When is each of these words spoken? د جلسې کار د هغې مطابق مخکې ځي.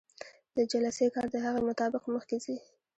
د 0.55 0.57
جلسې 0.71 1.07
کار 1.15 1.27
د 1.31 1.35
هغې 1.45 1.61
مطابق 1.69 2.03
مخکې 2.15 2.37
ځي. 2.43 2.55